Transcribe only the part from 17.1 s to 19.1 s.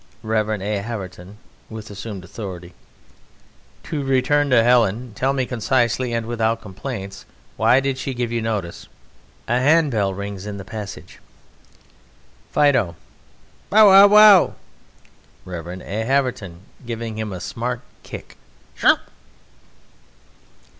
him a smart kick): Shurrup!